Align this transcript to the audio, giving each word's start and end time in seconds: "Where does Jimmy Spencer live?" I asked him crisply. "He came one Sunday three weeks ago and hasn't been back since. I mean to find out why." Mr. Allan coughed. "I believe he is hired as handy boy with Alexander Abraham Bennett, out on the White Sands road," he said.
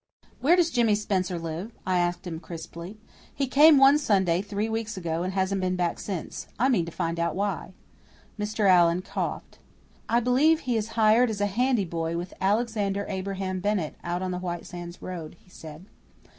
"Where 0.39 0.55
does 0.55 0.71
Jimmy 0.71 0.95
Spencer 0.95 1.37
live?" 1.37 1.73
I 1.85 1.99
asked 1.99 2.25
him 2.25 2.39
crisply. 2.39 2.97
"He 3.35 3.45
came 3.45 3.77
one 3.77 3.99
Sunday 3.99 4.41
three 4.41 4.67
weeks 4.67 4.97
ago 4.97 5.21
and 5.21 5.33
hasn't 5.33 5.61
been 5.61 5.75
back 5.75 5.99
since. 5.99 6.47
I 6.57 6.69
mean 6.69 6.85
to 6.85 6.91
find 6.91 7.19
out 7.19 7.35
why." 7.35 7.73
Mr. 8.39 8.67
Allan 8.67 9.03
coughed. 9.03 9.59
"I 10.09 10.19
believe 10.19 10.61
he 10.61 10.75
is 10.75 10.93
hired 10.97 11.29
as 11.29 11.37
handy 11.37 11.85
boy 11.85 12.17
with 12.17 12.33
Alexander 12.41 13.05
Abraham 13.09 13.59
Bennett, 13.59 13.93
out 14.03 14.23
on 14.23 14.31
the 14.31 14.39
White 14.39 14.65
Sands 14.65 15.03
road," 15.03 15.35
he 15.39 15.51
said. 15.51 15.85